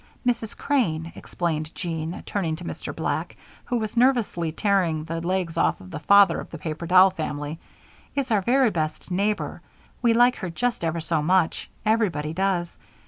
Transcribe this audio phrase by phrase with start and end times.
[0.25, 0.57] "Mrs.
[0.57, 2.91] Crane," explained Jean, turning to Mr.
[2.95, 7.11] Black, who was nervously tearing the legs off of the father of the paper doll
[7.11, 7.59] family,
[8.15, 9.61] "is our very nicest neighbor.
[10.01, 12.75] We like her just ever so much everybody does.